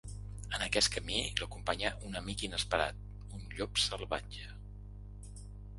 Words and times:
En 0.59 0.63
aquest 0.67 0.89
camí 0.95 1.19
l’acompanya 1.41 1.91
un 2.09 2.17
amic 2.23 2.43
inesperat: 2.49 3.05
un 3.37 3.47
llop 3.59 3.83
salvatge. 3.87 4.53